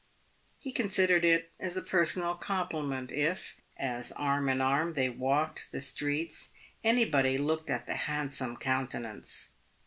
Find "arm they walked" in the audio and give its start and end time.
4.59-5.71